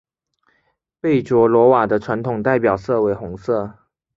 [0.99, 3.77] 贝卓罗瓦的传统代表色为红色。